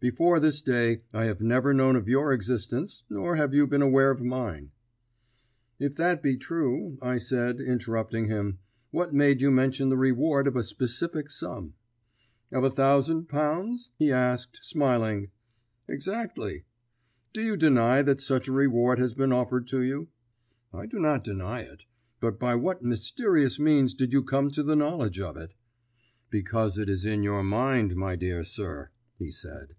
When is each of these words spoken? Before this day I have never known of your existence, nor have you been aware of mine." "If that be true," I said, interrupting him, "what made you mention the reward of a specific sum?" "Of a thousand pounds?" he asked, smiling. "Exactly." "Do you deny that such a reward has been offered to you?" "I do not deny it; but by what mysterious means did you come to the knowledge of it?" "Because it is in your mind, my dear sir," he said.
Before 0.00 0.38
this 0.38 0.62
day 0.62 1.02
I 1.12 1.24
have 1.24 1.40
never 1.40 1.74
known 1.74 1.96
of 1.96 2.06
your 2.06 2.32
existence, 2.32 3.02
nor 3.10 3.34
have 3.34 3.52
you 3.52 3.66
been 3.66 3.82
aware 3.82 4.12
of 4.12 4.20
mine." 4.22 4.70
"If 5.80 5.96
that 5.96 6.22
be 6.22 6.36
true," 6.36 6.96
I 7.02 7.18
said, 7.18 7.60
interrupting 7.60 8.26
him, 8.28 8.60
"what 8.92 9.12
made 9.12 9.40
you 9.40 9.50
mention 9.50 9.88
the 9.88 9.96
reward 9.96 10.46
of 10.46 10.54
a 10.54 10.62
specific 10.62 11.32
sum?" 11.32 11.74
"Of 12.52 12.62
a 12.62 12.70
thousand 12.70 13.24
pounds?" 13.28 13.90
he 13.98 14.12
asked, 14.12 14.60
smiling. 14.62 15.30
"Exactly." 15.88 16.62
"Do 17.32 17.42
you 17.42 17.56
deny 17.56 18.00
that 18.02 18.20
such 18.20 18.46
a 18.46 18.52
reward 18.52 19.00
has 19.00 19.14
been 19.14 19.32
offered 19.32 19.66
to 19.66 19.82
you?" 19.82 20.06
"I 20.72 20.86
do 20.86 21.00
not 21.00 21.24
deny 21.24 21.62
it; 21.62 21.86
but 22.20 22.38
by 22.38 22.54
what 22.54 22.84
mysterious 22.84 23.58
means 23.58 23.94
did 23.94 24.12
you 24.12 24.22
come 24.22 24.52
to 24.52 24.62
the 24.62 24.76
knowledge 24.76 25.18
of 25.18 25.36
it?" 25.36 25.54
"Because 26.30 26.78
it 26.78 26.88
is 26.88 27.04
in 27.04 27.24
your 27.24 27.42
mind, 27.42 27.96
my 27.96 28.14
dear 28.14 28.44
sir," 28.44 28.90
he 29.18 29.32
said. 29.32 29.74